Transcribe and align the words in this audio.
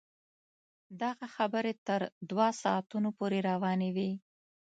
دغه 1.01 1.25
خبرې 1.35 1.73
تر 1.87 2.01
دوه 2.29 2.47
ساعتونو 2.61 3.09
پورې 3.17 3.39
روانې 3.49 3.89
وې. 3.95 4.11